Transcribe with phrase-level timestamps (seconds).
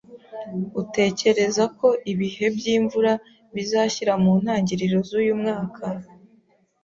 [0.81, 3.13] Utekereza ko ibihe by'imvura
[3.55, 5.85] bizashyira mu ntangiriro z'uyu mwaka?